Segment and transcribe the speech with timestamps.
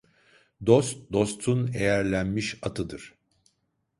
[0.65, 3.13] Dost dostun eğerlenmiş atıdır.